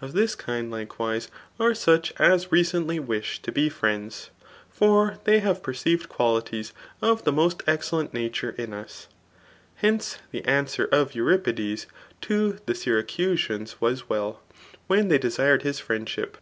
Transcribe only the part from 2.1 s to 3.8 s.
as reccndy wish to be